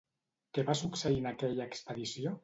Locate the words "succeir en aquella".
0.79-1.67